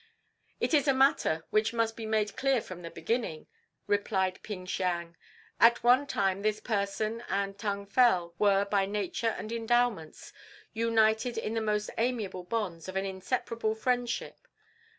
"It 0.59 0.73
is 0.73 0.87
a 0.87 0.95
matter 0.95 1.45
which 1.51 1.73
must 1.73 1.95
be 1.95 2.07
made 2.07 2.35
clear 2.35 2.59
from 2.59 2.81
the 2.81 2.89
beginning," 2.89 3.45
replied 3.85 4.41
Ping 4.41 4.65
Siang. 4.65 5.15
"At 5.59 5.83
one 5.83 6.07
time 6.07 6.41
this 6.41 6.59
person 6.59 7.23
and 7.29 7.55
Tung 7.55 7.85
Fel 7.85 8.33
were, 8.39 8.65
by 8.65 8.87
nature 8.87 9.35
and 9.37 9.51
endowments, 9.51 10.33
united 10.73 11.37
in 11.37 11.53
the 11.53 11.61
most 11.61 11.91
amiable 11.99 12.43
bonds 12.45 12.87
of 12.89 12.95
an 12.95 13.05
inseparable 13.05 13.75
friendship. 13.75 14.47